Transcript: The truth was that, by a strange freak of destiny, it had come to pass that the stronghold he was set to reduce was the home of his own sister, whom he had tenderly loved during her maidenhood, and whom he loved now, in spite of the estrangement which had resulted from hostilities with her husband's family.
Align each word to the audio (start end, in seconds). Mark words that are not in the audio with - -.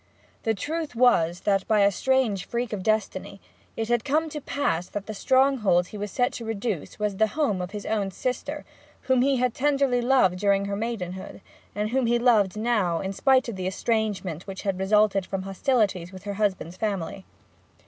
The 0.41 0.55
truth 0.55 0.95
was 0.95 1.41
that, 1.41 1.67
by 1.67 1.81
a 1.81 1.91
strange 1.91 2.45
freak 2.45 2.73
of 2.73 2.81
destiny, 2.81 3.39
it 3.77 3.87
had 3.87 4.03
come 4.03 4.29
to 4.29 4.41
pass 4.41 4.87
that 4.89 5.05
the 5.05 5.13
stronghold 5.13 5.89
he 5.89 5.97
was 5.99 6.09
set 6.09 6.33
to 6.33 6.43
reduce 6.43 6.97
was 6.97 7.17
the 7.17 7.27
home 7.37 7.61
of 7.61 7.69
his 7.69 7.85
own 7.85 8.09
sister, 8.09 8.65
whom 9.01 9.21
he 9.21 9.37
had 9.37 9.53
tenderly 9.53 10.01
loved 10.01 10.39
during 10.39 10.65
her 10.65 10.75
maidenhood, 10.75 11.39
and 11.75 11.91
whom 11.91 12.07
he 12.07 12.17
loved 12.17 12.57
now, 12.57 12.99
in 12.99 13.13
spite 13.13 13.47
of 13.47 13.57
the 13.57 13.67
estrangement 13.67 14.47
which 14.47 14.63
had 14.63 14.79
resulted 14.79 15.23
from 15.23 15.43
hostilities 15.43 16.11
with 16.11 16.23
her 16.23 16.33
husband's 16.33 16.77
family. 16.77 17.23